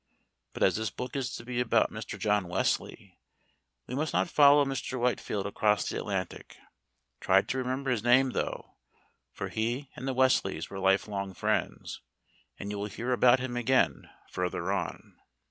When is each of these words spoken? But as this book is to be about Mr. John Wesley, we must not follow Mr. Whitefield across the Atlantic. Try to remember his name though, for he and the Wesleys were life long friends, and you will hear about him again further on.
But 0.53 0.63
as 0.63 0.77
this 0.77 0.89
book 0.89 1.15
is 1.15 1.35
to 1.35 1.45
be 1.45 1.59
about 1.59 1.91
Mr. 1.91 2.17
John 2.17 2.47
Wesley, 2.47 3.19
we 3.85 3.93
must 3.93 4.13
not 4.13 4.31
follow 4.31 4.65
Mr. 4.65 4.99
Whitefield 4.99 5.45
across 5.45 5.87
the 5.87 5.95
Atlantic. 5.97 6.57
Try 7.19 7.43
to 7.43 7.57
remember 7.59 7.91
his 7.91 8.03
name 8.03 8.31
though, 8.31 8.77
for 9.31 9.49
he 9.49 9.91
and 9.95 10.07
the 10.07 10.15
Wesleys 10.15 10.71
were 10.71 10.79
life 10.79 11.07
long 11.07 11.35
friends, 11.35 12.01
and 12.57 12.71
you 12.71 12.79
will 12.79 12.87
hear 12.87 13.11
about 13.13 13.39
him 13.41 13.55
again 13.55 14.09
further 14.27 14.71
on. 14.71 15.17